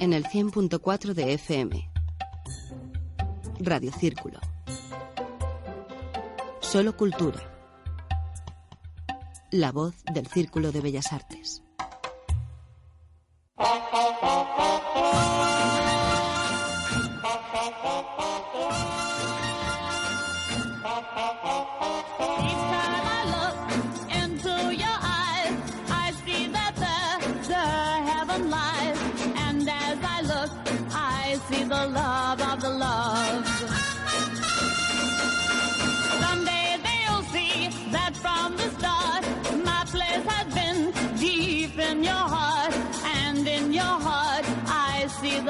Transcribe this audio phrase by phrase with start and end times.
[0.00, 1.90] En el 100.4 de FM.
[3.60, 4.40] Radio Círculo.
[6.60, 7.38] Solo cultura.
[9.50, 11.62] La voz del Círculo de Bellas Artes.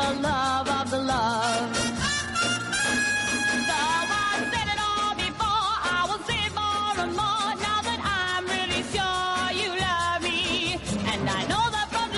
[0.00, 1.72] The love of the love.
[3.68, 8.44] Though I said it all before, I will say more and more now that I'm
[8.56, 10.40] really sure you love me.
[11.12, 12.08] And I know that from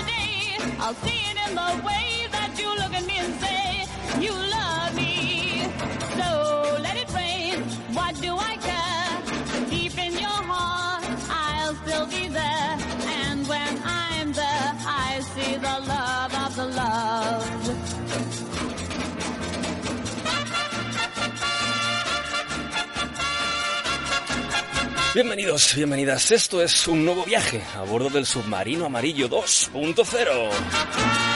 [0.85, 3.65] I'll see it in the way that you look at me and say,
[4.25, 5.13] you love me.
[6.19, 6.27] So
[6.85, 7.55] let it rain,
[7.97, 9.13] what do I care?
[9.69, 12.71] Deep in your heart, I'll still be there.
[13.21, 17.62] And when I'm there, I see the love of the love.
[25.13, 26.31] Bienvenidos, bienvenidas.
[26.31, 31.32] Esto es un nuevo viaje a bordo del submarino amarillo 2.0.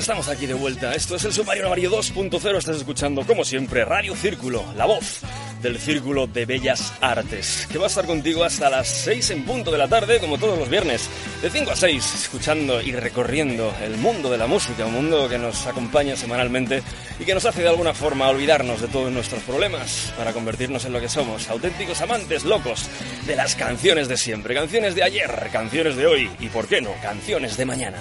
[0.00, 0.94] estamos aquí de vuelta.
[0.94, 2.56] Esto es el submarino amarillo 2.0.
[2.56, 5.20] Estás escuchando, como siempre, Radio Círculo, la voz
[5.60, 9.70] del Círculo de Bellas Artes, que va a estar contigo hasta las 6 en punto
[9.70, 11.10] de la tarde, como todos los viernes,
[11.42, 15.36] de 5 a 6, escuchando y recorriendo el mundo de la música, un mundo que
[15.36, 16.82] nos acompaña semanalmente
[17.18, 20.94] y que nos hace de alguna forma olvidarnos de todos nuestros problemas para convertirnos en
[20.94, 22.88] lo que somos, auténticos amantes locos
[23.26, 26.94] de las canciones de siempre, canciones de ayer, canciones de hoy y, ¿por qué no?,
[27.02, 27.98] canciones de mañana.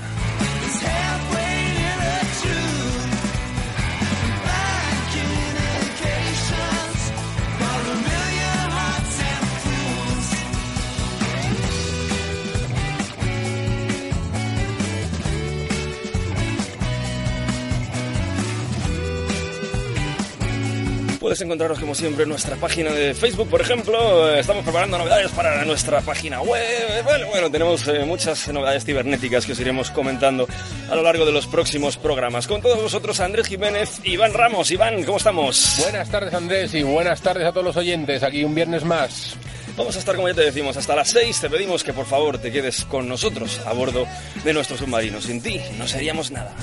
[21.29, 24.33] Puedes encontrarnos como siempre en nuestra página de Facebook, por ejemplo.
[24.33, 27.03] Eh, Estamos preparando novedades para nuestra página web.
[27.03, 30.47] Bueno, bueno, tenemos eh, muchas novedades cibernéticas que os iremos comentando
[30.89, 32.47] a lo largo de los próximos programas.
[32.47, 34.71] Con todos vosotros, Andrés Jiménez, Iván Ramos.
[34.71, 35.75] Iván, ¿cómo estamos?
[35.83, 38.23] Buenas tardes Andrés y buenas tardes a todos los oyentes.
[38.23, 39.35] Aquí un viernes más.
[39.77, 41.41] Vamos a estar, como ya te decimos, hasta las 6.
[41.41, 44.07] Te pedimos que por favor te quedes con nosotros a bordo
[44.43, 45.21] de nuestro submarino.
[45.21, 46.55] Sin ti no seríamos nada.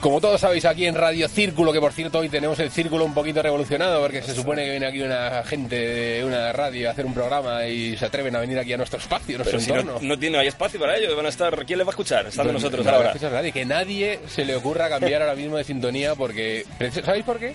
[0.00, 3.12] Como todos sabéis, aquí en Radio Círculo, que por cierto hoy tenemos el círculo un
[3.12, 7.04] poquito revolucionado, porque se supone que viene aquí una gente de una radio a hacer
[7.04, 9.72] un programa y se atreven a venir aquí a nuestro espacio, a nuestro Pero si
[9.72, 10.08] no, entorno.
[10.08, 11.66] no tiene hay espacio para ello, van a estar.
[11.66, 12.24] ¿Quién les va a escuchar?
[12.34, 13.12] Pues, nosotros no, ahora.
[13.12, 16.64] a nadie, que nadie se le ocurra cambiar ahora mismo de sintonía porque...
[17.04, 17.52] ¿Sabéis por qué?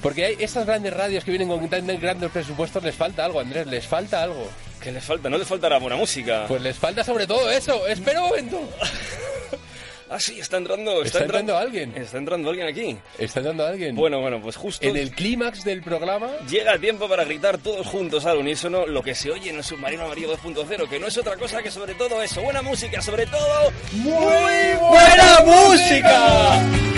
[0.00, 3.66] Porque hay estas grandes radios que vienen con tan grandes presupuestos, les falta algo, Andrés,
[3.66, 4.48] les falta algo.
[4.80, 5.28] ¿Qué les falta?
[5.28, 6.46] No les faltará buena música.
[6.48, 7.86] Pues les falta sobre todo eso.
[7.86, 8.58] Espera un momento.
[10.12, 11.02] Ah, sí, está entrando.
[11.02, 11.96] Está, Está entrando alguien.
[11.96, 12.98] Está entrando alguien aquí.
[13.18, 13.96] ¿Está dando alguien?
[13.96, 14.86] Bueno, bueno, pues justo.
[14.86, 19.02] En el clímax del programa Llega el tiempo para gritar todos juntos al unísono lo
[19.02, 21.94] que se oye en el submarino amarillo 2.0, que no es otra cosa que sobre
[21.94, 26.91] todo eso, buena música, sobre todo muy buena música.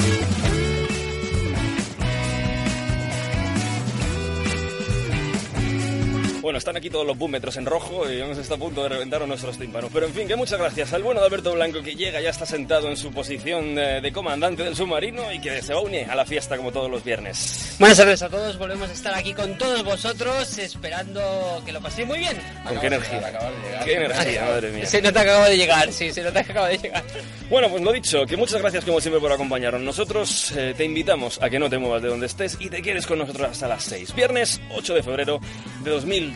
[6.45, 9.27] Bueno, están aquí todos los búmetros en rojo y hemos estado a punto de reventar
[9.27, 9.89] nuestros tímpanos.
[9.91, 12.45] Pero en fin, que muchas gracias al bueno de Alberto Blanco que llega, ya está
[12.45, 16.05] sentado en su posición de, de comandante del submarino y que se va a unir
[16.11, 17.75] a la fiesta como todos los viernes.
[17.79, 22.07] Buenas tardes a todos, volvemos a estar aquí con todos vosotros, esperando que lo paséis
[22.07, 22.37] muy bien.
[22.63, 23.15] Con qué de energía.
[23.15, 23.85] llegar, acabas de llegar.
[23.87, 24.87] Qué energía, madre mía.
[24.87, 27.05] Se nota que acabo de llegar, sí, se nota que acabo de llegar.
[27.49, 29.81] Bueno, pues lo dicho, que muchas gracias como siempre por acompañarnos.
[29.81, 33.07] Nosotros eh, te invitamos a que no te muevas de donde estés y te quedes
[33.07, 34.15] con nosotros hasta las 6.
[34.15, 35.41] Viernes 8 de febrero
[35.83, 35.91] de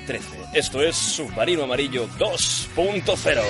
[0.07, 0.59] 2013.
[0.59, 3.43] Esto es Submarino Amarillo 2.0.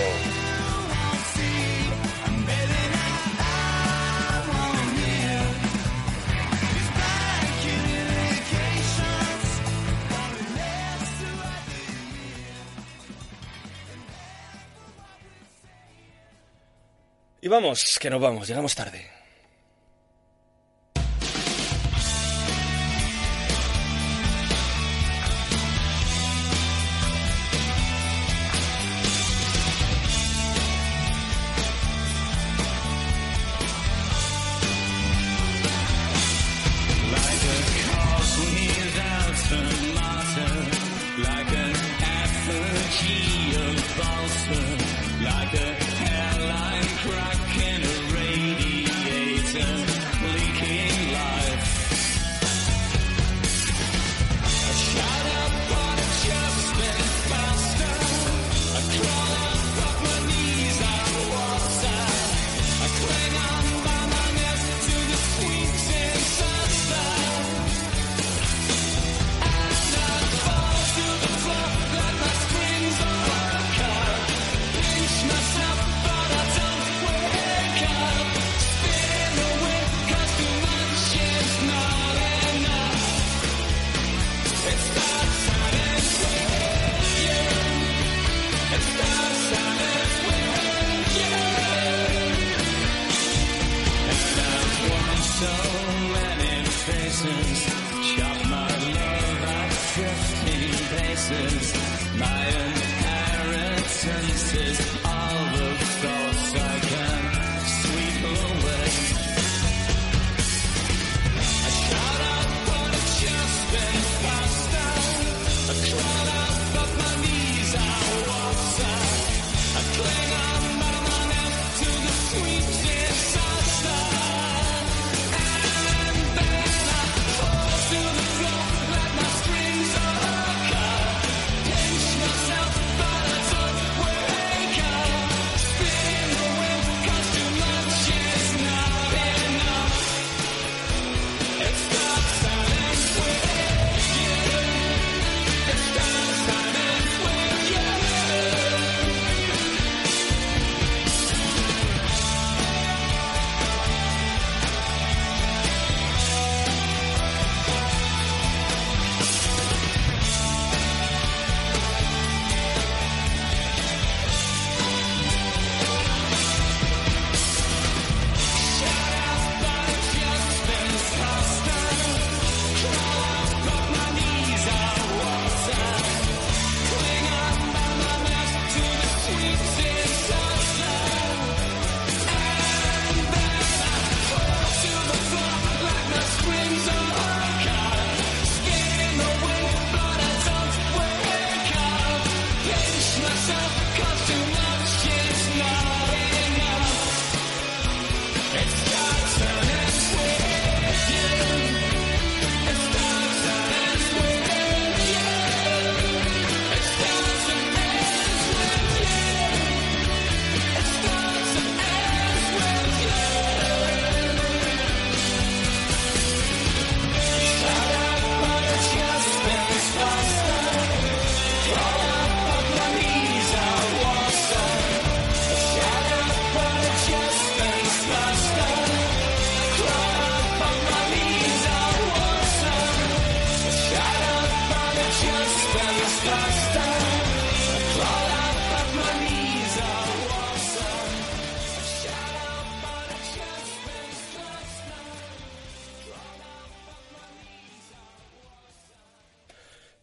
[17.40, 19.17] Y vamos, que nos vamos, llegamos tarde.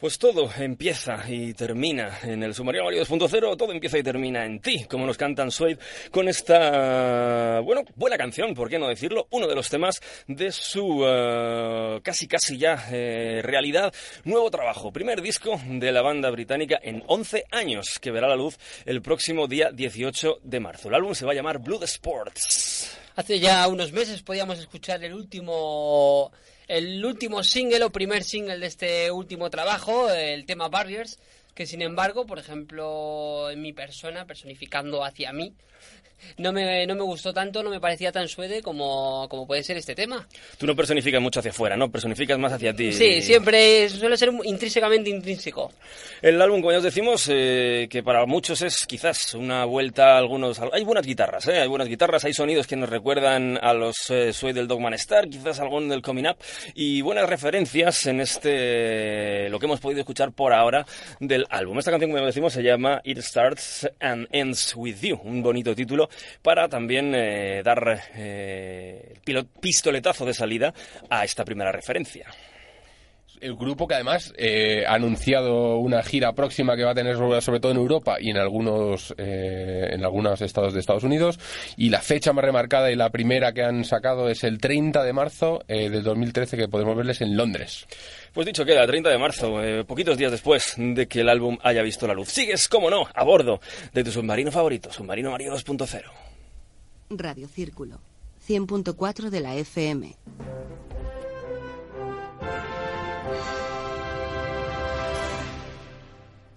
[0.06, 4.60] Pues todo empieza y termina en el Submarino Mario 2.0, todo empieza y termina en
[4.60, 5.80] ti, como nos cantan Suede
[6.12, 9.26] con esta, bueno, buena canción, ¿por qué no decirlo?
[9.32, 13.92] Uno de los temas de su eh, casi casi ya eh, realidad,
[14.26, 18.60] nuevo trabajo, primer disco de la banda británica en 11 años, que verá la luz
[18.86, 20.90] el próximo día 18 de marzo.
[20.90, 22.96] El álbum se va a llamar Blood Sports.
[23.16, 26.32] Hace ya unos meses podíamos escuchar el último
[26.68, 31.20] el último single o primer single de este último trabajo, el tema Barriers,
[31.54, 35.54] que sin embargo, por ejemplo, en mi persona, personificando hacia mí,
[36.38, 39.78] no me, no me gustó tanto, no me parecía tan suede como, como puede ser
[39.78, 40.28] este tema.
[40.58, 41.92] Tú no personificas mucho hacia afuera, ¿no?
[41.92, 42.92] Personificas más hacia ti.
[42.92, 45.72] Sí, siempre suele ser intrínsecamente intrínseco.
[46.22, 50.18] El álbum, como ya os decimos, eh, que para muchos es quizás una vuelta a
[50.18, 50.60] algunos...
[50.74, 51.60] Hay buenas guitarras, ¿eh?
[51.60, 55.30] Hay buenas guitarras, hay sonidos que nos recuerdan a los eh, Sway del Dogman Star,
[55.30, 56.38] quizás algún del Coming Up,
[56.74, 59.50] y buenas referencias en este...
[59.50, 60.86] lo que hemos podido escuchar por ahora
[61.20, 61.78] del álbum.
[61.80, 66.05] Esta canción, como decimos, se llama It Starts and Ends With You, un bonito título
[66.42, 69.20] para también eh, dar eh,
[69.60, 70.74] pistoletazo de salida
[71.10, 72.28] a esta primera referencia.
[73.42, 77.42] El grupo que además eh, ha anunciado una gira próxima que va a tener sobre,
[77.42, 81.40] sobre todo en Europa y en algunos eh, en algunos estados de Estados Unidos
[81.78, 85.14] y la fecha más remarcada y la primera que han sacado es el 30 de
[85.14, 87.86] marzo eh, del 2013 que podemos verles en Londres.
[88.34, 91.82] Pues dicho queda, 30 de marzo, eh, poquitos días después de que el álbum haya
[91.82, 92.30] visto la luz.
[92.30, 93.60] Sigues, como no, a bordo
[93.94, 96.04] de tu submarino favorito, Submarino Mario 2.0.
[97.12, 98.02] Radio Círculo.
[98.48, 100.16] 100.4 de la FM.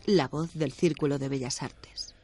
[0.08, 2.14] La voz del Círculo de Bellas Artes.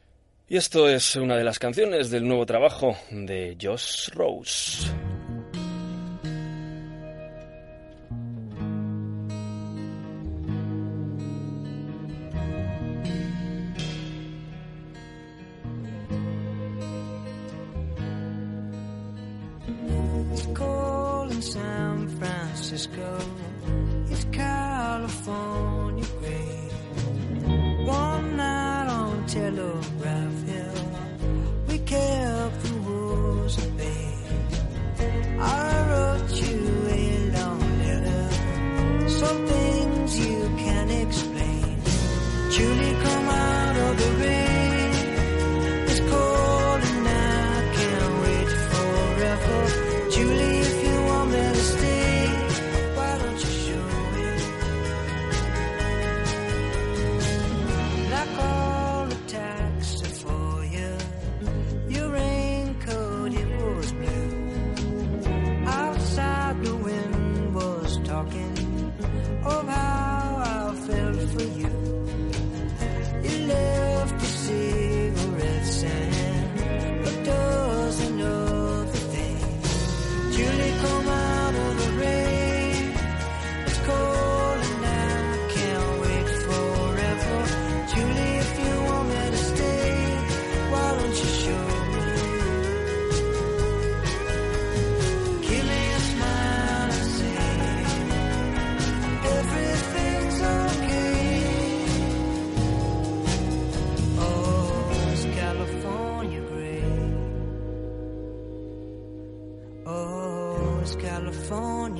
[0.49, 4.87] Y esto es una de las canciones del nuevo trabajo de Josh Rose.
[21.39, 23.44] San Francisco.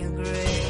[0.05, 0.64] your grave.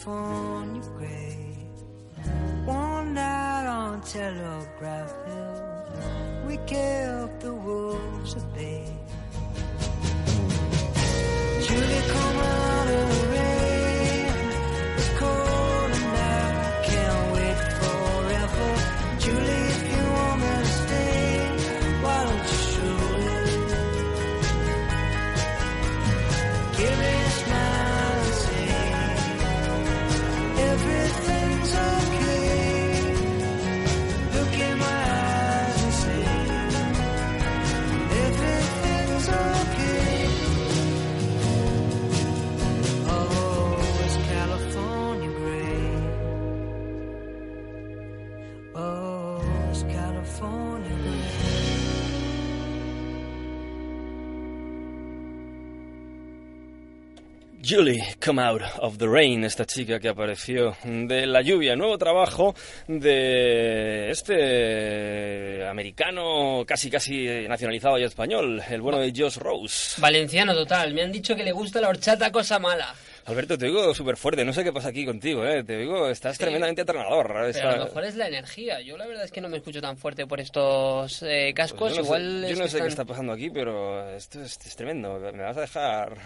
[0.00, 1.36] California gray.
[2.64, 5.49] One night on Telegraph Hill,
[57.70, 61.76] Julie, Come Out of the Rain, esta chica que apareció de la lluvia.
[61.76, 62.52] Nuevo trabajo
[62.88, 70.00] de este americano casi casi nacionalizado y español, el bueno de Josh Rose.
[70.00, 70.92] Valenciano total.
[70.94, 72.92] Me han dicho que le gusta la horchata cosa mala.
[73.30, 75.62] Alberto, te digo súper fuerte, no sé qué pasa aquí contigo, ¿eh?
[75.62, 77.46] te digo, estás tremendamente atronador.
[77.48, 78.80] Está- a lo mejor es la energía.
[78.80, 81.92] Yo la verdad es que no me escucho tan fuerte por estos eh, cascos.
[81.92, 84.42] Pues yo no Igual sé, yo no sé qué están- está pasando aquí, pero esto
[84.42, 85.18] es, es tremendo.
[85.20, 86.16] Me vas a dejar.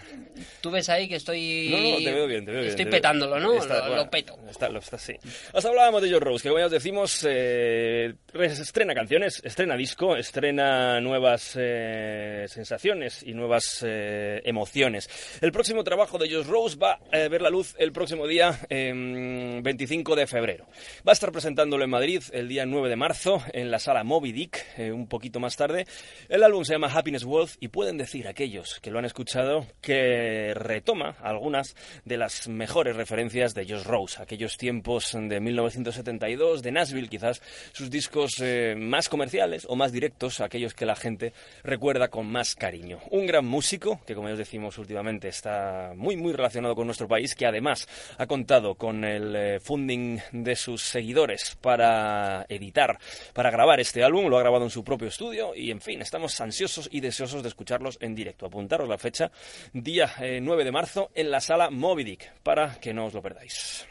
[0.62, 1.68] Tú ves ahí que estoy...
[1.70, 2.70] No, no, te veo bien, te veo bien.
[2.70, 3.52] Estoy petándolo, ¿no?
[3.54, 4.38] Está- lo, bueno, lo peto.
[4.48, 5.14] Está, lo está, sí.
[5.52, 10.16] Os hablábamos de George Rose, que como ya os decimos, eh, estrena canciones, estrena disco,
[10.16, 15.10] estrena nuevas eh, sensaciones y nuevas eh, emociones.
[15.42, 19.62] El próximo trabajo de George Rose va a ver la luz el próximo día em,
[19.62, 20.66] 25 de febrero.
[21.06, 24.32] Va a estar presentándolo en Madrid el día 9 de marzo en la sala Moby
[24.32, 25.86] Dick, eh, un poquito más tarde.
[26.28, 30.52] El álbum se llama Happiness Wealth y pueden decir aquellos que lo han escuchado que
[30.54, 37.08] retoma algunas de las mejores referencias de Josh Rose, aquellos tiempos de 1972, de Nashville,
[37.08, 41.32] quizás sus discos eh, más comerciales o más directos, aquellos que la gente
[41.62, 43.00] recuerda con más cariño.
[43.10, 47.08] Un gran músico que, como ya os decimos últimamente, está muy, muy relacionado con nuestro
[47.08, 47.88] país, que además
[48.18, 52.98] ha contado con el eh, funding de sus seguidores para editar,
[53.32, 56.40] para grabar este álbum, lo ha grabado en su propio estudio y, en fin, estamos
[56.40, 58.46] ansiosos y deseosos de escucharlos en directo.
[58.46, 59.30] Apuntaros la fecha,
[59.72, 63.22] día eh, 9 de marzo, en la sala Moby Dick, para que no os lo
[63.22, 63.86] perdáis.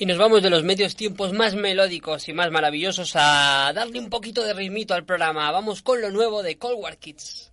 [0.00, 4.08] Y nos vamos de los medios tiempos más melódicos y más maravillosos a darle un
[4.08, 5.50] poquito de ritmito al programa.
[5.50, 7.52] Vamos con lo nuevo de Cold War Kids.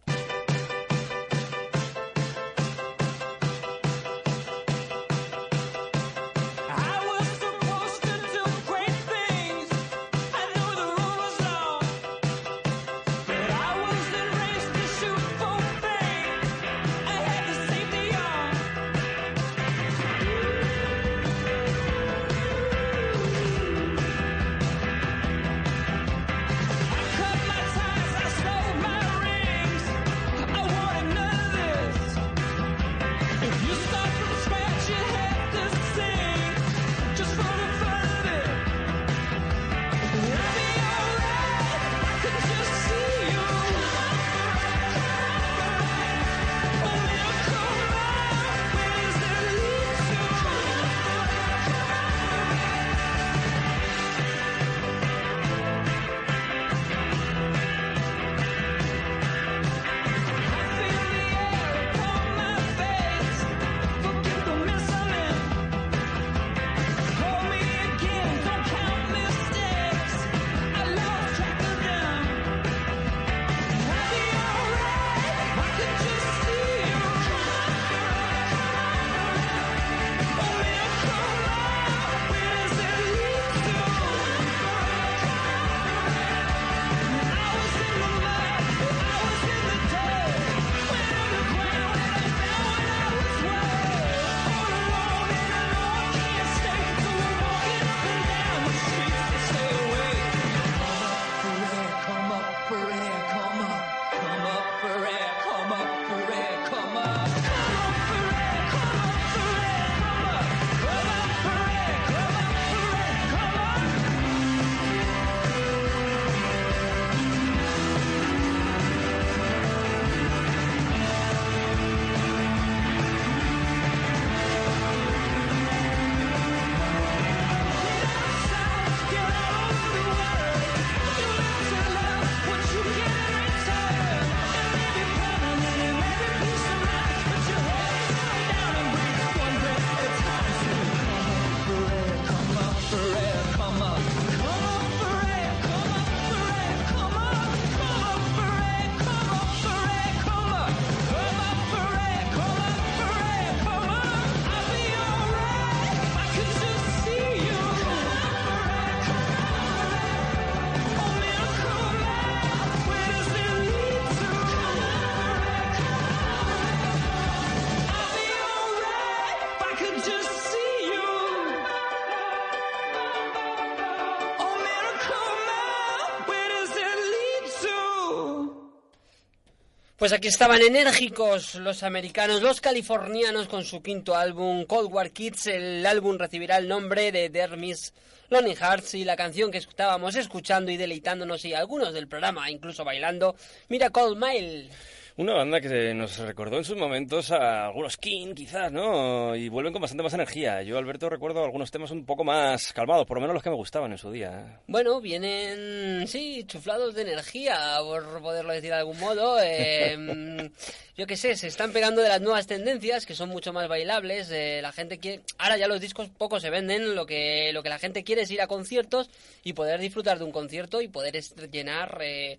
[179.97, 185.47] Pues aquí estaban enérgicos los americanos, los californianos con su quinto álbum Cold War Kids.
[185.47, 187.95] El álbum recibirá el nombre de Dermis
[188.29, 192.85] Lonely Hearts y la canción que estábamos escuchando y deleitándonos y algunos del programa incluso
[192.85, 193.35] bailando,
[193.69, 194.69] Mira Cold Mile.
[195.17, 199.35] Una banda que nos recordó en sus momentos a algunos King, quizás, ¿no?
[199.35, 200.61] Y vuelven con bastante más energía.
[200.61, 203.55] Yo, Alberto, recuerdo algunos temas un poco más calmados, por lo menos los que me
[203.55, 204.61] gustaban en su día.
[204.67, 209.37] Bueno, vienen, sí, chuflados de energía, por poderlo decir de algún modo.
[209.49, 210.51] Eh,
[210.97, 214.29] yo qué sé, se están pegando de las nuevas tendencias, que son mucho más bailables.
[214.31, 215.21] eh, la gente quiere...
[215.37, 218.31] Ahora ya los discos poco se venden, lo que, lo que la gente quiere es
[218.31, 219.09] ir a conciertos
[219.43, 221.19] y poder disfrutar de un concierto y poder
[221.51, 221.99] llenar...
[222.03, 222.37] eh,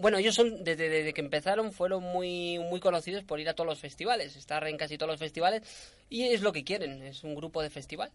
[0.00, 3.68] Bueno, ellos son, desde, desde que empezaron, fueron muy, muy conocidos por ir a todos
[3.68, 5.62] los festivales, estar en casi todos los festivales,
[6.08, 8.10] y es lo que quieren, es un grupo de festival.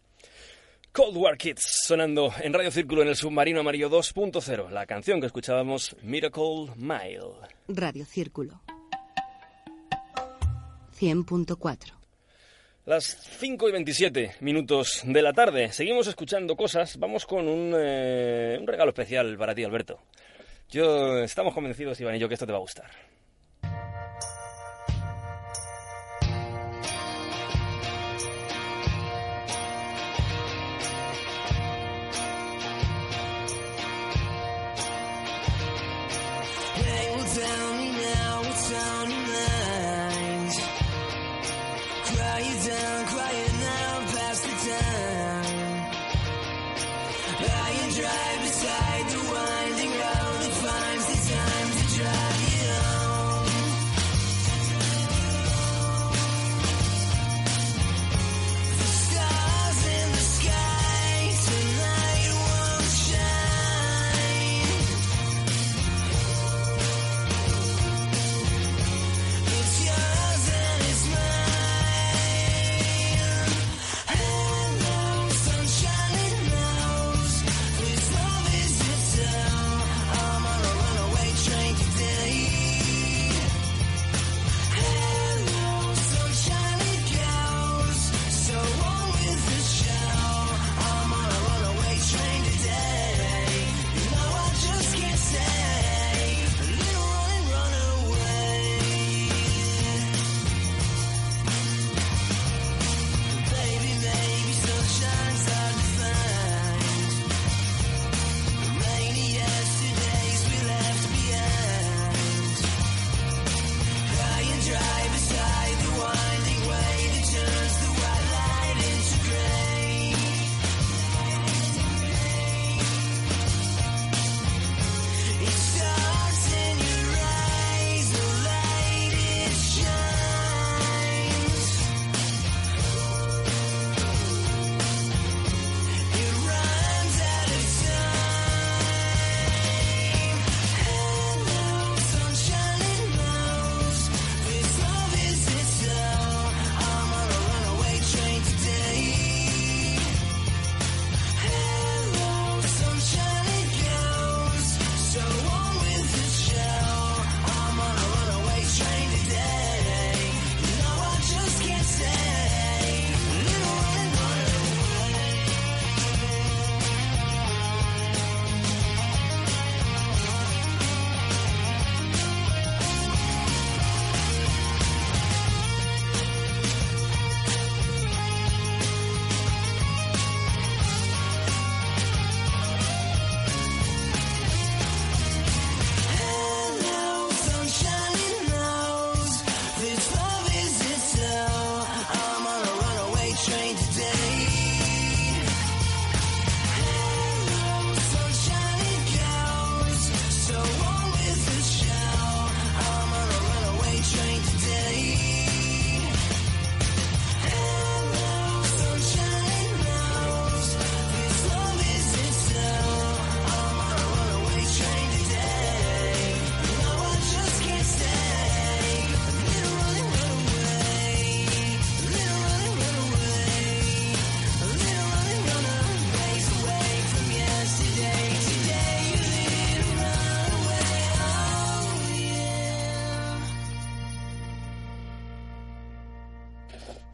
[0.94, 4.70] Cold War Kids sonando en Radio Círculo en el Submarino Amarillo 2.0.
[4.70, 7.34] La canción que escuchábamos, Miracle Mile.
[7.68, 8.62] Radio Círculo.
[11.00, 11.94] 100.4.
[12.86, 13.06] Las
[13.40, 15.72] 5 y 27 minutos de la tarde.
[15.72, 16.98] Seguimos escuchando cosas.
[17.00, 20.00] Vamos con un, eh, un regalo especial para ti, Alberto.
[20.70, 22.90] Yo estamos convencidos, Iván y yo, que esto te va a gustar.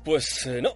[0.09, 0.75] Pues eh, no,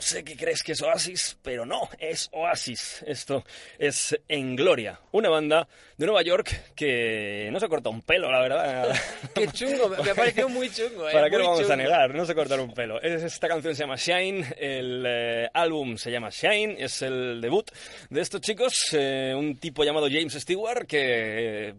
[0.00, 3.02] sé que crees que es Oasis, pero no, es Oasis.
[3.06, 3.44] Esto
[3.78, 8.40] es En Gloria, una banda de Nueva York que no se corta un pelo, la
[8.40, 8.94] verdad.
[9.34, 11.08] Qué chungo, me ha parecido muy chungo.
[11.08, 11.12] ¿eh?
[11.12, 11.76] ¿Para qué Muy lo vamos a chungo.
[11.76, 12.14] negar?
[12.14, 13.00] No se cortan un pelo.
[13.00, 17.70] Es- Esta canción se llama Shine, el eh, álbum se llama Shine, es el debut
[18.10, 21.74] de estos chicos, eh, un tipo llamado James Stewart que eh,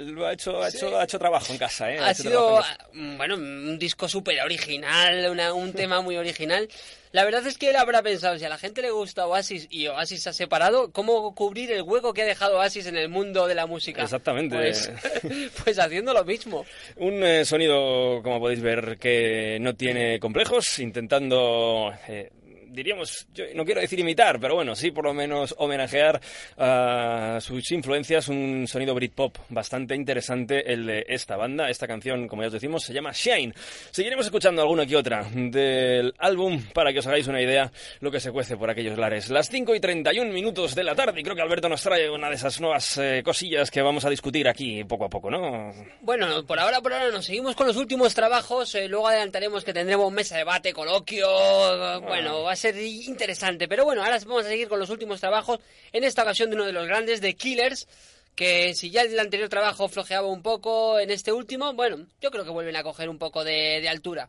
[0.00, 1.90] lo ha hecho, ha, hecho, ha hecho trabajo en casa.
[1.92, 2.78] Eh, Ha hecho sido, ah,
[3.16, 6.68] bueno, un disco súper original, una- un tema muy original.
[7.14, 9.86] La verdad es que él habrá pensado, si a la gente le gusta Oasis y
[9.86, 13.46] Oasis se ha separado, ¿cómo cubrir el hueco que ha dejado Oasis en el mundo
[13.46, 14.02] de la música?
[14.02, 14.56] Exactamente.
[14.56, 14.90] Pues,
[15.64, 16.66] pues haciendo lo mismo.
[16.96, 22.32] Un eh, sonido, como podéis ver, que no tiene complejos, intentando, eh,
[22.74, 26.20] diríamos, yo no quiero decir imitar, pero bueno, sí por lo menos homenajear
[26.58, 31.68] a sus influencias, un sonido Britpop bastante interesante el de esta banda.
[31.70, 33.54] Esta canción, como ya os decimos, se llama Shine.
[33.90, 38.20] Seguiremos escuchando alguna que otra del álbum para que os hagáis una idea lo que
[38.20, 39.30] se cuece por aquellos lares.
[39.30, 42.28] Las 5 y 31 minutos de la tarde y creo que Alberto nos trae una
[42.28, 45.72] de esas nuevas eh, cosillas que vamos a discutir aquí poco a poco, ¿no?
[46.00, 48.74] Bueno, por ahora, por ahora nos seguimos con los últimos trabajos.
[48.74, 51.26] eh, luego adelantaremos que tendremos mesa de debate, coloquio.
[51.28, 53.68] eh, Bueno, va a ser interesante.
[53.68, 55.60] Pero bueno, ahora vamos a seguir con los últimos trabajos.
[55.92, 57.86] En esta ocasión de uno de los grandes, de Killers.
[58.34, 62.44] Que si ya el anterior trabajo flojeaba un poco, en este último, bueno, yo creo
[62.44, 64.28] que vuelven a coger un poco de, altura.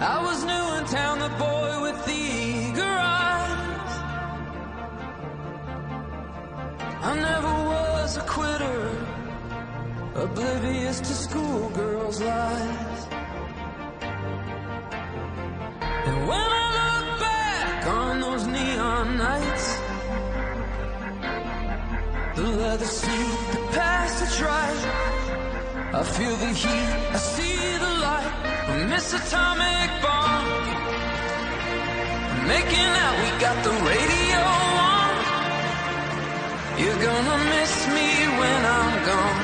[0.00, 3.92] I was new in town, the boy with the eager eyes.
[7.02, 8.90] I never was a quitter,
[10.14, 13.06] oblivious to schoolgirls' lies.
[16.06, 19.66] And when I look back on those neon nights,
[22.36, 24.82] the leather seat, the past that's right.
[25.92, 30.46] I feel the heat, I see the light this atomic bomb.
[32.46, 34.42] Making out, we got the radio
[34.92, 35.14] on.
[36.82, 38.08] You're gonna miss me
[38.40, 39.40] when I'm gone.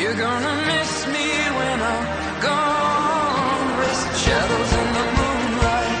[0.00, 1.26] You're gonna miss me
[1.58, 2.06] when I'm
[2.42, 3.78] gone.
[3.80, 5.94] Racing shadows in the moonlight.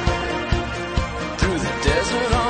[1.38, 2.45] Through the desert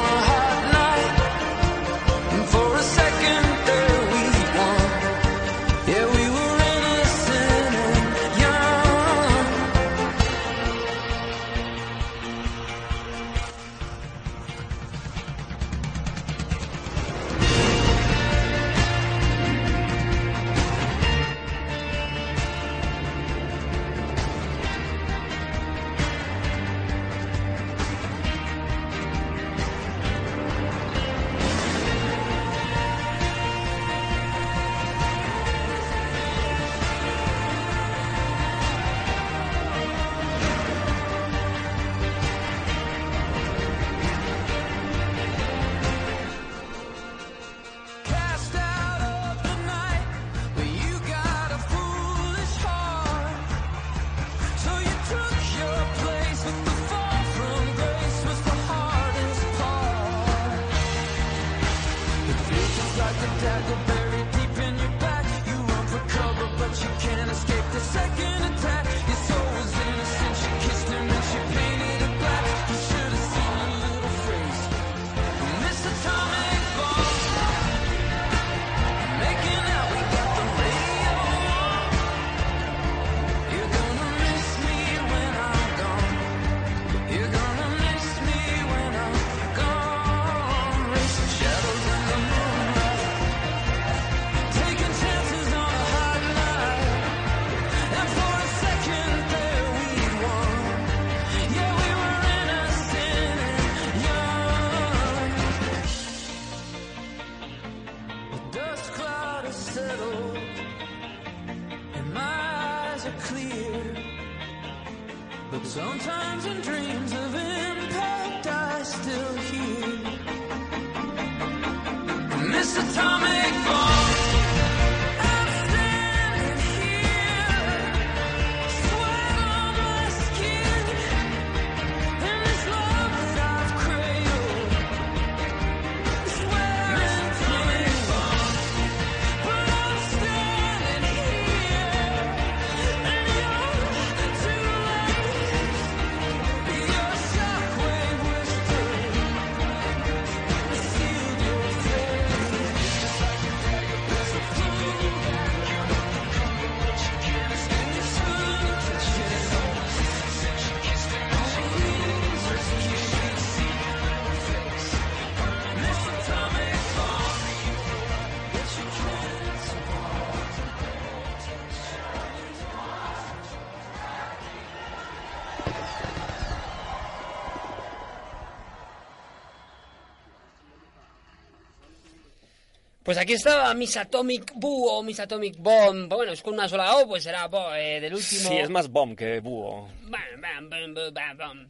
[183.07, 186.09] Pues aquí estaba Miss Atomic Boo o Miss Atomic Bomb.
[186.13, 188.49] Bueno, es con una sola O, pues será bo, eh, del último.
[188.51, 189.89] Sí, es más bomb que búho.
[190.03, 191.69] Bam, bam, bam, bam, bam,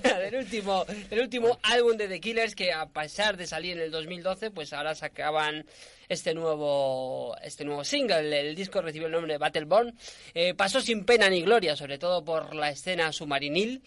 [0.00, 3.90] del último, del último álbum de The Killers que a pesar de salir en el
[3.90, 5.66] 2012, pues ahora sacaban
[6.08, 8.40] este nuevo este nuevo single.
[8.40, 9.94] El disco recibió el nombre de Battleborn.
[10.32, 13.82] Eh, pasó sin pena ni gloria, sobre todo por la escena submarinil.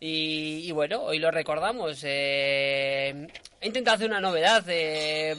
[0.00, 2.00] Y, y bueno, hoy lo recordamos.
[2.02, 3.26] eh,
[3.64, 5.36] he intentado hacer una novedad, eh,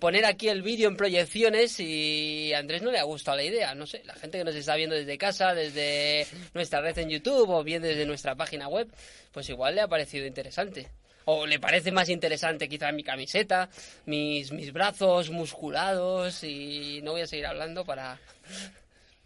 [0.00, 3.74] poner aquí el vídeo en proyecciones y a Andrés no le ha gustado la idea.
[3.74, 7.50] No sé, la gente que nos está viendo desde casa, desde nuestra red en YouTube
[7.50, 8.88] o bien desde nuestra página web,
[9.30, 10.88] pues igual le ha parecido interesante.
[11.26, 13.68] O le parece más interesante quizá mi camiseta,
[14.06, 18.18] mis, mis brazos musculados y no voy a seguir hablando para...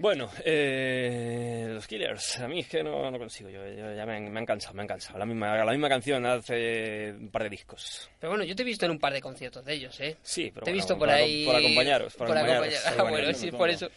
[0.01, 4.17] Bueno, eh, los Killers, a mí es que no, no consigo, yo, yo ya me,
[4.17, 5.19] han- me han cansado, me han cansado.
[5.19, 8.11] La misma, la misma canción hace un par de discos.
[8.19, 10.17] Pero bueno, yo te he visto en un par de conciertos de ellos, ¿eh?
[10.23, 11.45] Sí, pero Te he bueno, visto por para- ahí...
[11.45, 13.89] por acompañaros, por acompañaros, Ah, bueno, acompañaros, sí, por eso.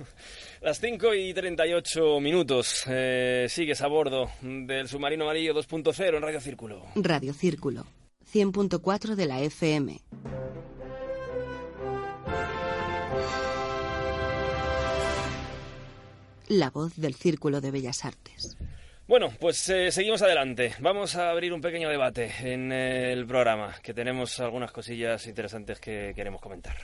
[0.62, 6.40] Las 5 y 38 minutos, eh, sigues a bordo del submarino amarillo 2.0 en Radio
[6.40, 6.86] Círculo.
[6.94, 7.84] Radio Círculo.
[8.32, 10.00] 100.4 de la FM.
[16.48, 18.56] La voz del Círculo de Bellas Artes.
[19.08, 20.74] Bueno, pues eh, seguimos adelante.
[20.80, 25.80] Vamos a abrir un pequeño debate en eh, el programa, que tenemos algunas cosillas interesantes
[25.80, 26.76] que queremos comentar.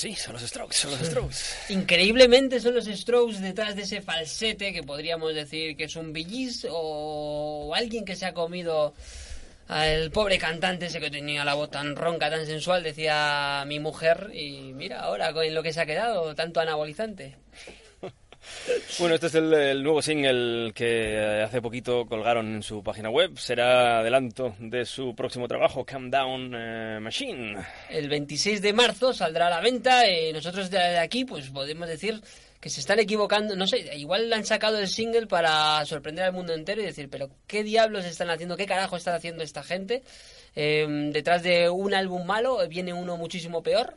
[0.00, 1.36] Sí, son los Strokes, son los Strokes.
[1.68, 6.66] Increíblemente son los Strokes detrás de ese falsete que podríamos decir que es un billis
[6.70, 8.94] o alguien que se ha comido
[9.68, 14.30] al pobre cantante ese que tenía la voz tan ronca, tan sensual, decía mi mujer,
[14.32, 17.36] y mira ahora con lo que se ha quedado, tanto anabolizante.
[18.98, 23.38] Bueno, este es el, nuevo single que eh, hace poquito colgaron en su página web.
[23.38, 27.56] Será adelanto de su próximo trabajo, Calm Down eh, Machine.
[27.88, 32.20] El 26 de marzo saldrá a la venta y nosotros de aquí pues podemos decir
[32.60, 36.52] que se están equivocando, no sé, igual han sacado el single para sorprender al mundo
[36.52, 38.56] entero y decir, pero ¿qué diablos están haciendo?
[38.58, 40.02] ¿Qué carajo están haciendo esta gente?
[40.54, 43.94] Eh, detrás de un álbum malo viene uno muchísimo peor.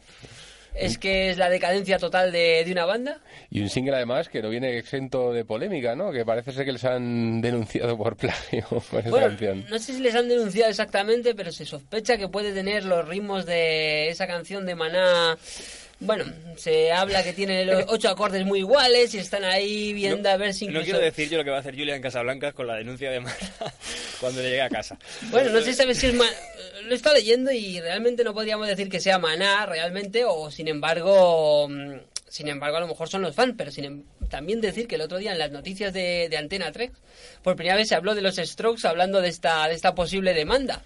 [0.76, 3.20] Es que es la decadencia total de, de una banda.
[3.52, 6.12] Y un single además que no viene exento de polémica, ¿no?
[6.12, 9.66] Que parece ser que les han denunciado por plagio por esa Bueno, canción.
[9.70, 13.46] no sé si les han denunciado exactamente, pero se sospecha que puede tener los ritmos
[13.46, 15.38] de esa canción de Maná.
[16.00, 16.26] Bueno,
[16.58, 20.54] se habla que tiene los ocho acordes muy iguales y están ahí viendo a ver
[20.54, 20.86] si No incluso...
[20.86, 23.20] quiero decir yo lo que va a hacer Julia en Casablancas con la denuncia de
[23.22, 23.38] Mara
[24.20, 24.98] cuando le llegue a casa.
[25.30, 26.14] Bueno, no sé sabe si es...
[26.16, 26.26] Ma-
[26.88, 31.68] Lo estado leyendo y realmente no podríamos decir que sea Maná realmente o sin embargo...
[31.70, 31.94] mm,
[32.28, 35.02] Sin embargo, a lo mejor son los fans, pero sin em- también decir que el
[35.02, 36.90] otro día en las noticias de, de Antena 3,
[37.44, 40.82] por primera vez se habló de los Strokes hablando de esta, de esta posible demanda.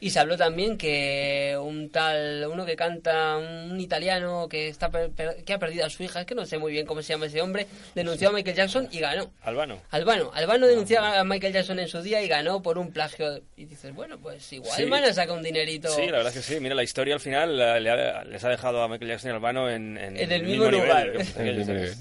[0.00, 5.10] Y se habló también que un tal, uno que canta, un italiano que está per-
[5.10, 7.12] per- que ha perdido a su hija, es que no sé muy bien cómo se
[7.14, 9.32] llama ese hombre, denunció a Michael Jackson y ganó.
[9.42, 9.80] Albano.
[9.90, 13.40] Albano, Albano denunció a Michael Jackson en su día y ganó por un plagio.
[13.56, 14.86] Y dices, bueno, pues igual Sí.
[14.86, 15.88] Mana saca un dinerito.
[15.90, 16.60] Sí, la verdad es que sí.
[16.60, 19.34] Mira, la historia al final eh, le ha- les ha dejado a Michael Jackson y
[19.34, 21.06] Albano en, en, En el mismo lugar.
[21.08, 21.20] nivel.
[21.36, 21.94] En el primer nivel.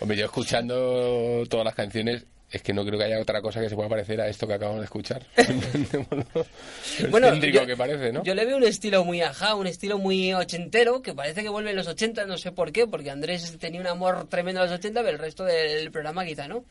[0.00, 3.68] Hombre, yo escuchando todas las canciones, es que no creo que haya otra cosa que
[3.68, 5.26] se pueda parecer a esto que acabamos de escuchar.
[5.36, 8.22] El Bueno, yo- que parece, ¿no?
[8.24, 11.70] Yo le veo un estilo muy ajá, un estilo muy ochentero, que parece que vuelve
[11.70, 14.72] en los 80, no sé por qué, porque Andrés tenía un amor tremendo a los
[14.72, 16.64] 80, pero el resto del programa quizá no.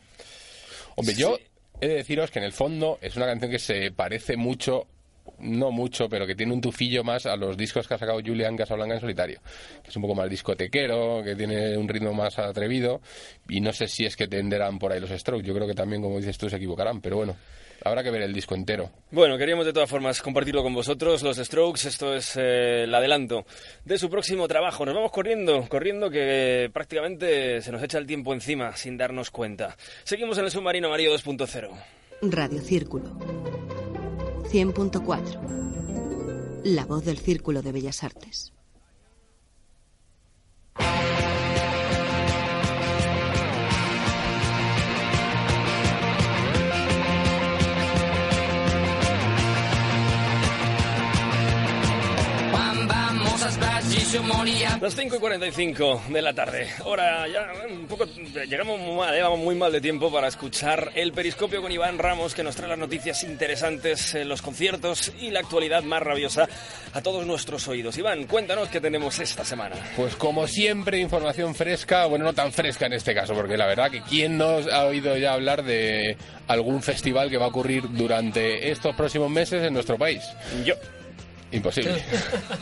[0.95, 1.38] Hombre, yo
[1.82, 4.88] he de deciros que en el fondo es una canción que se parece mucho,
[5.39, 8.55] no mucho, pero que tiene un tufillo más a los discos que ha sacado Julian
[8.55, 9.39] Casablanca en solitario,
[9.84, 13.01] que es un poco más discotequero, que tiene un ritmo más atrevido,
[13.49, 16.01] y no sé si es que tenderán por ahí los Strokes, yo creo que también,
[16.01, 17.36] como dices tú, se equivocarán, pero bueno,
[17.84, 18.89] habrá que ver el disco entero.
[19.11, 21.88] Bueno, queríamos de todas formas compartirlo con vosotros, los Strokes.
[21.88, 23.45] Esto es eh, el adelanto
[23.84, 24.86] de su próximo trabajo.
[24.86, 29.78] Nos vamos corriendo, corriendo que prácticamente se nos echa el tiempo encima sin darnos cuenta.
[30.03, 31.69] Seguimos en el submarino amarillo 2.0.
[32.21, 33.84] Radio Círculo.
[34.55, 36.63] 100.4.
[36.63, 38.54] La voz del Círculo de Bellas Artes.
[54.80, 56.70] Las 5 y 45 de la tarde.
[56.86, 58.05] Ahora ya un poco
[58.47, 59.22] llegamos muy mal, ¿eh?
[59.22, 62.70] vamos muy mal de tiempo para escuchar el periscopio con Iván Ramos que nos trae
[62.70, 66.47] las noticias interesantes, los conciertos y la actualidad más rabiosa
[66.93, 67.97] a todos nuestros oídos.
[67.97, 69.76] Iván, cuéntanos qué tenemos esta semana.
[69.97, 73.91] Pues como siempre, información fresca, bueno, no tan fresca en este caso, porque la verdad
[73.91, 76.16] que quién no ha oído ya hablar de
[76.47, 80.24] algún festival que va a ocurrir durante estos próximos meses en nuestro país.
[80.63, 80.76] Yo.
[81.55, 82.03] Imposible.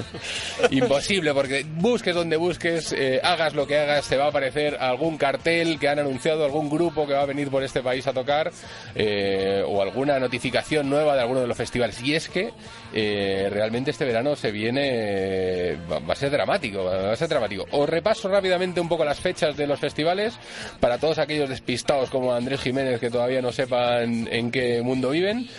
[0.71, 5.17] Imposible, porque busques donde busques, eh, hagas lo que hagas, te va a aparecer algún
[5.17, 8.51] cartel que han anunciado, algún grupo que va a venir por este país a tocar,
[8.93, 11.99] eh, o alguna notificación nueva de alguno de los festivales.
[12.03, 12.51] Y es que
[12.93, 17.65] eh, realmente este verano se viene, va a ser dramático, va a ser dramático.
[17.71, 20.35] Os repaso rápidamente un poco las fechas de los festivales
[20.79, 25.49] para todos aquellos despistados como Andrés Jiménez que todavía no sepan en qué mundo viven.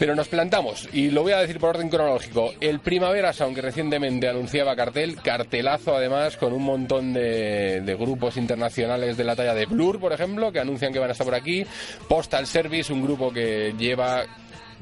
[0.00, 2.54] Pero nos plantamos, y lo voy a decir por orden cronológico.
[2.58, 8.38] El Primavera Sound, que recientemente anunciaba cartel, cartelazo además, con un montón de, de grupos
[8.38, 11.34] internacionales de la talla de Blur, por ejemplo, que anuncian que van a estar por
[11.34, 11.66] aquí.
[12.08, 14.24] Postal Service, un grupo que lleva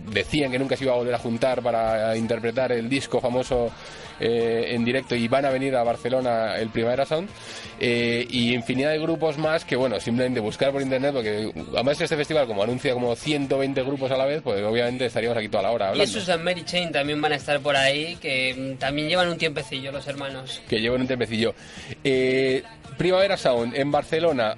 [0.07, 3.71] decían que nunca se iba a volver a juntar para interpretar el disco famoso
[4.21, 7.29] eh, en directo y van a venir a Barcelona el Primavera Sound
[7.79, 12.17] eh, y infinidad de grupos más que bueno simplemente buscar por internet porque además este
[12.17, 15.71] festival como anuncia como 120 grupos a la vez pues obviamente estaríamos aquí toda la
[15.71, 19.09] hora Y hablando Susan Mary Chain también van a estar por ahí, que mm, también
[19.09, 20.63] llevan un tiempecillo los hermanos.
[20.69, 21.55] que llevan un tempecillo
[22.03, 22.65] eh,
[22.97, 24.57] Primavera Sound en Barcelona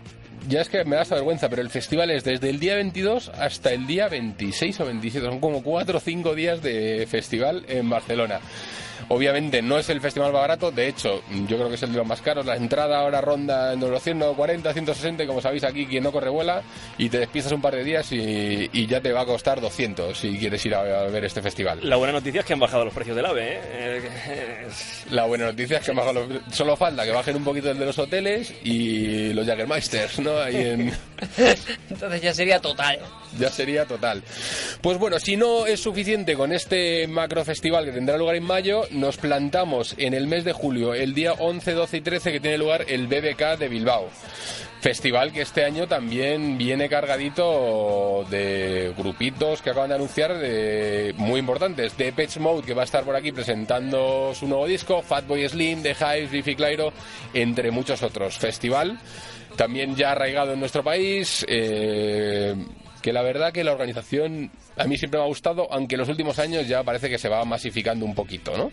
[0.49, 3.31] ya es que me da esta vergüenza, pero el festival es desde el día 22
[3.31, 5.27] hasta el día 26 o 27.
[5.27, 8.41] Son como 4 o 5 días de festival en Barcelona.
[9.09, 11.99] Obviamente no es el festival más barato, de hecho, yo creo que es el de
[11.99, 12.47] los más caros.
[12.47, 16.31] La entrada ahora ronda en los 140, 160, y como sabéis aquí, quien no corre
[16.31, 16.63] vuela,
[16.99, 20.17] y te despistas un par de días y, y ya te va a costar 200
[20.19, 21.81] si quieres ir a, a ver este festival.
[21.83, 24.03] La buena noticia es que han bajado los precios del AVE, ¿eh?
[25.11, 27.79] La buena noticia es que han bajado los- solo falta que bajen un poquito el
[27.79, 30.39] de los hoteles y los Jagermeisters, ¿no?
[30.39, 30.93] Ahí en,
[31.91, 32.99] Entonces ya sería total.
[33.39, 34.23] Ya sería total.
[34.81, 38.83] Pues bueno, si no es suficiente con este macro festival que tendrá lugar en mayo,
[38.91, 42.59] nos plantamos en el mes de julio, el día 11, 12 y 13 que tiene
[42.59, 44.09] lugar el BBK de Bilbao.
[44.81, 51.39] Festival que este año también viene cargadito de grupitos que acaban de anunciar de, muy
[51.39, 51.99] importantes.
[51.99, 55.83] De Pitch Mode, que va a estar por aquí presentando su nuevo disco, Fatboy Slim,
[55.83, 56.95] The Hives, Biffy Clyro,
[57.35, 58.39] entre muchos otros.
[58.39, 58.99] Festival
[59.57, 62.55] también ya arraigado en nuestro país, eh,
[63.01, 66.09] que la verdad que la organización a mí siempre me ha gustado, aunque en los
[66.09, 68.73] últimos años ya parece que se va masificando un poquito, ¿no?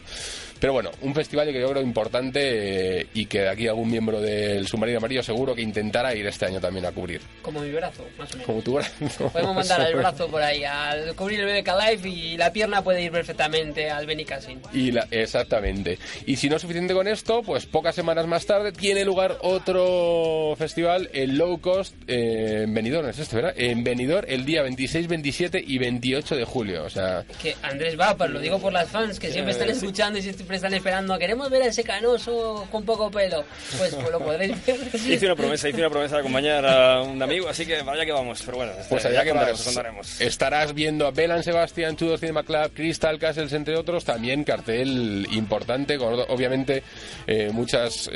[0.59, 4.19] Pero bueno, un festival que yo creo importante eh, y que de aquí algún miembro
[4.21, 7.21] del Submarino Amarillo seguro que intentará ir este año también a cubrir.
[7.41, 8.45] Como mi brazo, más o menos.
[8.45, 9.29] Como tu brazo.
[9.29, 13.01] Podemos mandar el brazo por ahí al cubrir el BBK Live y la pierna puede
[13.03, 14.61] ir perfectamente al Benicassin.
[14.73, 15.99] Y la- exactamente.
[16.25, 20.55] Y si no es suficiente con esto, pues pocas semanas más tarde tiene lugar otro
[20.57, 23.53] festival, el Low Cost, eh, en Benidorm, es este, ¿verdad?
[23.55, 26.83] En Benidorm el día 26, 27 y 28 de julio.
[26.83, 30.21] O sea, Que Andrés va, lo digo por las fans que siempre están escuchando y
[30.47, 31.19] siempre están esperando.
[31.19, 33.43] Queremos ver a ese canoso con poco pelo.
[33.77, 34.77] Pues, pues lo podréis ver.
[34.93, 38.13] Hice una promesa, hice una promesa de acompañar a un amigo, así que vaya que
[38.13, 38.41] vamos.
[38.45, 42.71] Pero bueno, pues eh, allá que contaremos, estarás viendo a Belan Sebastián, Tudor Cinema Club,
[42.73, 46.81] Crystal Castles, entre otros, también cartel importante, con obviamente
[47.25, 48.09] eh, muchos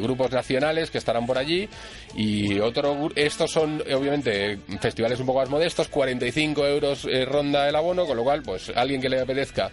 [0.00, 1.68] grupos nacionales que estarán por allí
[2.14, 7.68] y otro estos son eh, obviamente festivales un poco más modestos, 45 euros eh, ronda
[7.68, 9.70] el abono, con lo cual pues alguien que le apetezca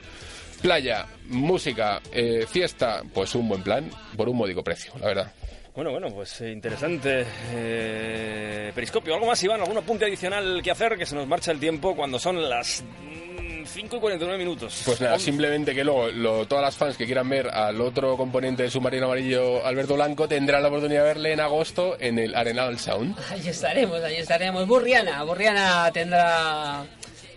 [0.59, 5.31] playa, música, eh, fiesta, pues un buen plan por un módico precio, la verdad.
[5.75, 7.25] Bueno, bueno, pues eh, interesante.
[7.53, 9.61] eh, periscopio, ¿algo más, Iván?
[9.61, 10.97] ¿Algún apunte adicional que hacer?
[10.97, 14.81] Que se nos marcha el tiempo cuando son las mm, 5 y 49 minutos.
[14.85, 18.63] Pues nada, simplemente que luego lo- todas las fans que quieran ver al otro componente
[18.63, 22.77] del submarino amarillo, Alberto Blanco, tendrán la oportunidad de verle en agosto en el Arenal
[22.79, 23.15] Sound.
[23.31, 24.67] Ahí estaremos, ahí estaremos.
[24.67, 26.83] Burriana, Burriana tendrá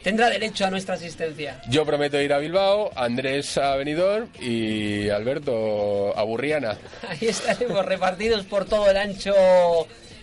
[0.03, 1.61] tendrá derecho a nuestra asistencia.
[1.69, 6.77] Yo prometo ir a Bilbao, Andrés a Benidorm y Alberto a Burriana.
[7.09, 9.35] Ahí estaremos repartidos por todo el ancho,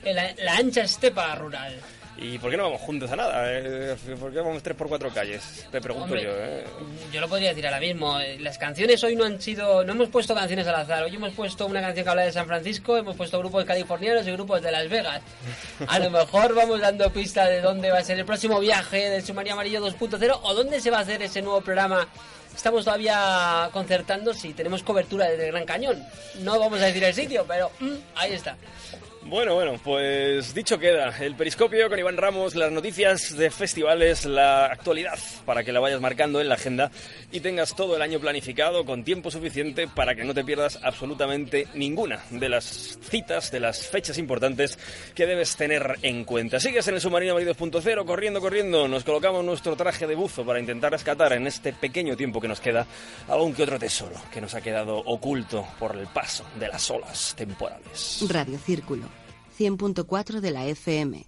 [0.03, 1.75] el- la ancha estepa rural.
[2.22, 3.43] ¿Y por qué no vamos juntos a nada?
[3.47, 5.65] Eh, ¿Por qué vamos tres por cuatro calles?
[5.72, 6.63] Te pregunto Hombre, yo, ¿eh?
[7.13, 8.20] yo lo podría decir ahora mismo.
[8.20, 11.03] eh, Las canciones hoy no han sido, no hemos puesto canciones al azar.
[11.03, 14.32] Hoy hemos puesto una canción que habla de San Francisco, hemos puesto grupos californianos y
[14.34, 15.22] grupos de Las Vegas.
[15.88, 19.24] A lo mejor vamos dando pista de dónde va a ser el próximo viaje del
[19.24, 22.07] Submarino Amarillo 2.0 o dónde se va a hacer ese nuevo programa.
[22.53, 26.03] Estamos todavía concertando si tenemos cobertura desde el Gran Cañón.
[26.41, 28.57] No vamos a decir el sitio, pero mm, ahí está.
[29.30, 31.15] Bueno, bueno, pues dicho queda.
[31.19, 36.01] El periscopio con Iván Ramos, las noticias de festivales, la actualidad, para que la vayas
[36.01, 36.89] marcando en la agenda
[37.32, 41.67] y tengas todo el año planificado con tiempo suficiente para que no te pierdas absolutamente
[41.75, 44.80] ninguna de las citas, de las fechas importantes
[45.13, 46.59] que debes tener en cuenta.
[46.59, 48.88] Sigues en el Submarino Amarillo 2.0, corriendo, corriendo.
[48.88, 52.59] Nos colocamos nuestro traje de buzo para intentar rescatar en este pequeño tiempo que nos
[52.59, 52.88] queda
[53.27, 57.36] algún que otro tesoro que nos ha quedado oculto por el paso de las olas
[57.38, 58.25] temporales.
[58.27, 59.03] Radio Círculo,
[59.60, 61.26] 100.4 de la FM.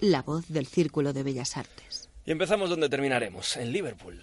[0.00, 2.10] La voz del Círculo de Bellas Artes.
[2.24, 4.20] Y empezamos donde terminaremos, en Liverpool.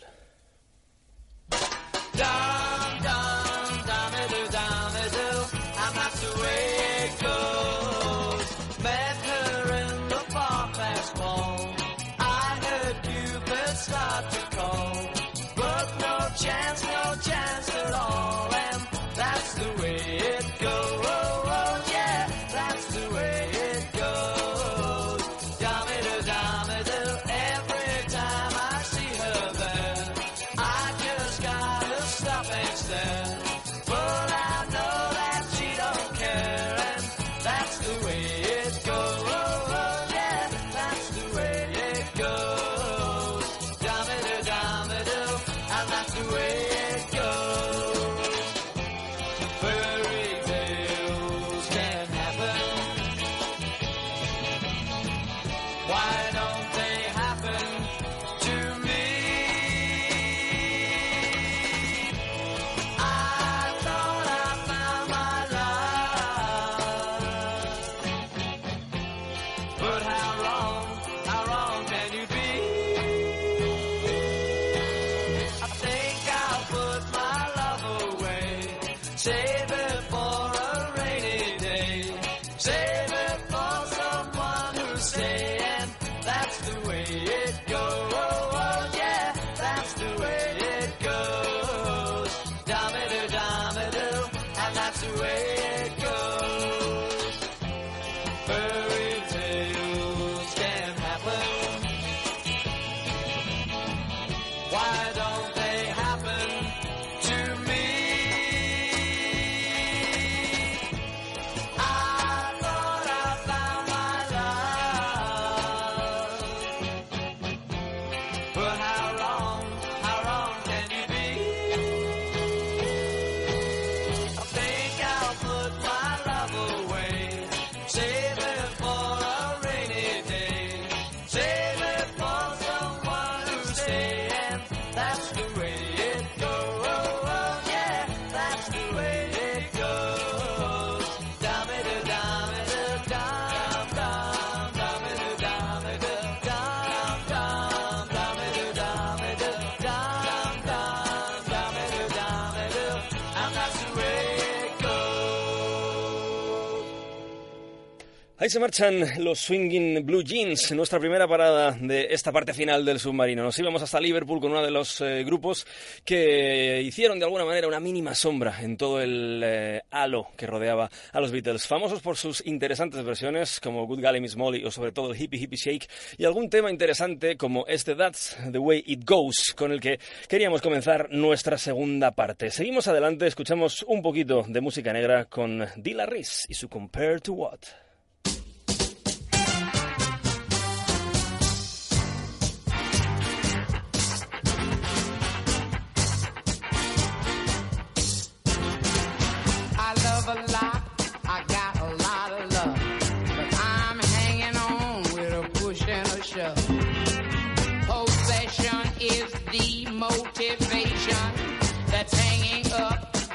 [158.43, 162.99] Ahí se marchan los Swinging Blue Jeans, nuestra primera parada de esta parte final del
[162.99, 163.41] submarino.
[163.41, 165.65] Nos íbamos hasta Liverpool con uno de los eh, grupos
[166.03, 170.91] que hicieron de alguna manera una mínima sombra en todo el eh, halo que rodeaba
[171.13, 174.91] a los Beatles, famosos por sus interesantes versiones como Good Golly Miss Molly o sobre
[174.91, 179.09] todo el Hippie Hippie Shake y algún tema interesante como este That's the Way It
[179.09, 182.51] Goes, con el que queríamos comenzar nuestra segunda parte.
[182.51, 187.31] Seguimos adelante, escuchamos un poquito de música negra con Dilla Reese y su Compare to
[187.31, 187.82] What.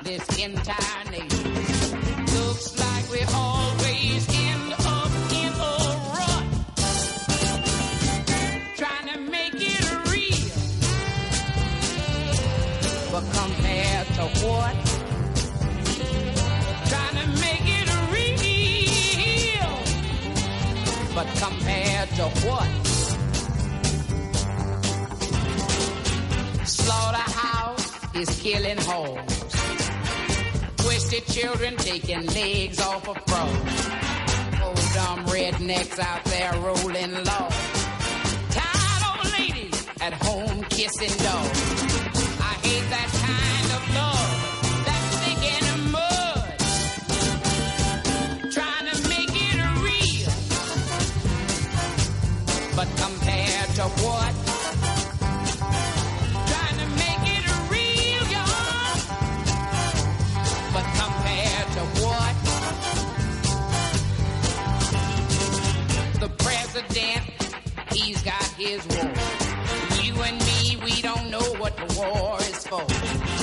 [0.09, 1.53] This entire nation.
[2.37, 5.75] Looks like we always end up in a
[6.17, 6.47] rut.
[8.81, 10.49] Trying to make it real.
[13.13, 14.75] But compared to what?
[16.89, 19.73] trying to make it real.
[21.15, 22.71] But compared to what?
[26.67, 29.28] Slaughterhouse is killing hoes.
[31.09, 33.89] Twisted children taking legs off of frogs.
[34.63, 37.49] Old oh, dumb rednecks out there rolling low.
[38.51, 41.63] Tired old ladies at home kissing dogs.
[42.41, 43.48] I hate that kind
[68.59, 69.13] his war.
[70.03, 73.38] You and me, we don't know what the war is for.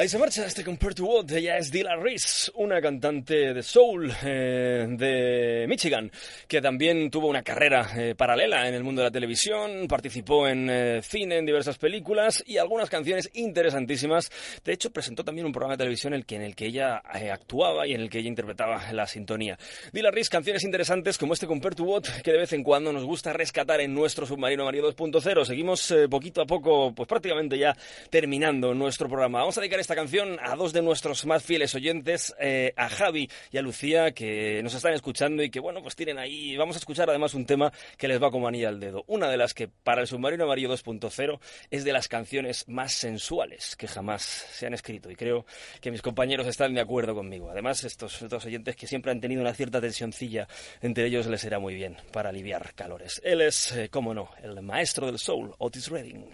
[0.00, 1.30] Ahí se marcha este Compare to What.
[1.30, 6.10] Ella es Dilla Reese, una cantante de soul eh, de Michigan,
[6.50, 10.68] que también tuvo una carrera eh, paralela en el mundo de la televisión, participó en
[10.68, 14.32] eh, cine, en diversas películas y algunas canciones interesantísimas.
[14.64, 17.02] De hecho, presentó también un programa de televisión en el que, en el que ella
[17.14, 19.56] eh, actuaba y en el que ella interpretaba la sintonía.
[19.92, 23.04] Dilla Reese, canciones interesantes como este Compare to What, que de vez en cuando nos
[23.04, 25.44] gusta rescatar en nuestro Submarino Mario 2.0.
[25.44, 27.76] Seguimos eh, poquito a poco, pues prácticamente ya
[28.10, 29.38] terminando nuestro programa.
[29.38, 33.30] Vamos a dedicar esta canción a dos de nuestros más fieles oyentes, eh, a Javi
[33.52, 36.39] y a Lucía, que nos están escuchando y que, bueno, pues tienen ahí.
[36.56, 39.04] Vamos a escuchar además un tema que les va como anilla al dedo.
[39.06, 43.76] Una de las que para el Submarino Amarillo 2.0 es de las canciones más sensuales
[43.76, 45.46] que jamás se han escrito y creo
[45.80, 47.50] que mis compañeros están de acuerdo conmigo.
[47.50, 50.48] Además, estos dos oyentes que siempre han tenido una cierta tensioncilla
[50.80, 53.20] entre ellos les será muy bien para aliviar calores.
[53.24, 56.26] Él es, eh, cómo no, el maestro del soul, Otis Redding.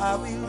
[0.00, 0.47] I will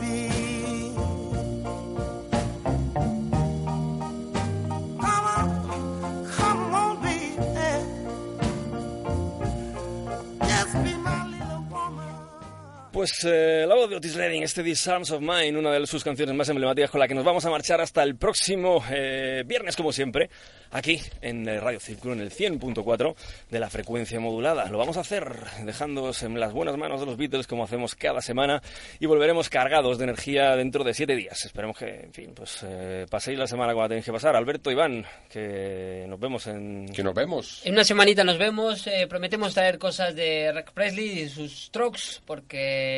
[13.00, 16.04] Pues eh, la voz de Otis Redding, este These Arms of Mine, una de sus
[16.04, 19.78] canciones más emblemáticas con la que nos vamos a marchar hasta el próximo eh, viernes,
[19.78, 20.30] como siempre,
[20.72, 23.16] aquí en Radio Círculo, en el 100.4
[23.50, 24.66] de la frecuencia modulada.
[24.66, 25.34] Lo vamos a hacer
[25.64, 28.62] dejándoos en las buenas manos de los Beatles, como hacemos cada semana,
[29.00, 31.46] y volveremos cargados de energía dentro de siete días.
[31.46, 34.36] Esperemos que, en fin, pues eh, paséis la semana como la tenéis que pasar.
[34.36, 36.92] Alberto, Iván, que nos vemos en...
[36.94, 37.62] Que nos vemos.
[37.64, 38.86] En una semanita nos vemos.
[38.88, 42.89] eh, prometemos traer cosas de Rick Presley y sus strokes, porque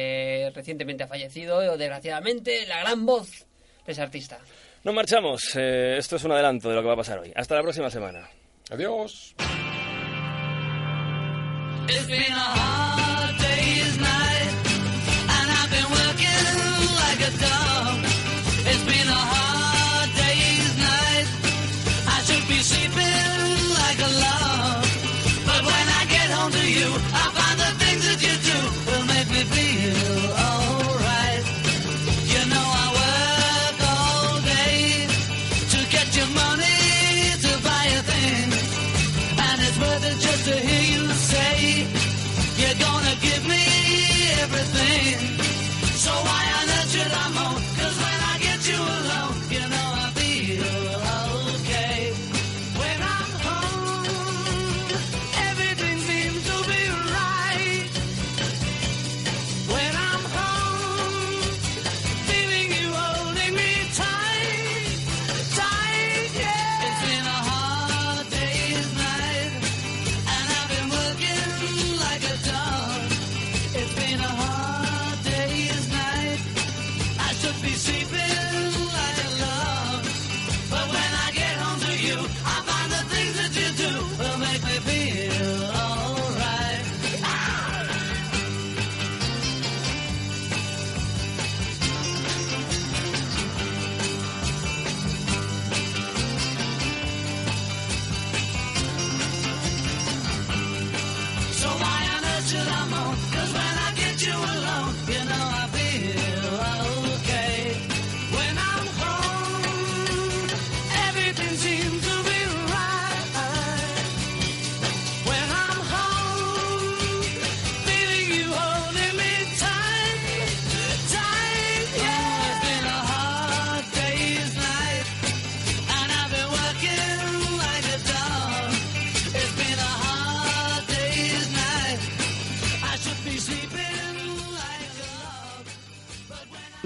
[0.54, 3.30] recientemente ha fallecido, o desgraciadamente, la gran voz
[3.86, 4.39] de ese artista.
[4.84, 5.56] Nos marchamos.
[5.56, 7.32] Eh, esto es un adelanto de lo que va a pasar hoy.
[7.36, 8.30] Hasta la próxima semana.
[8.72, 9.36] Adiós.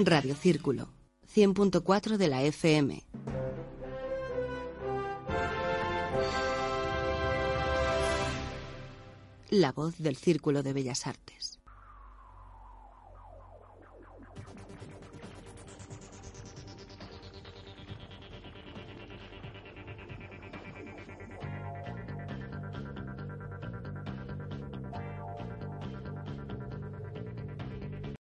[0.08, 0.90] Radio Círculo,
[1.34, 3.04] 100.4 de la FM.
[9.50, 11.45] La voz del Círculo de Bellas Artes.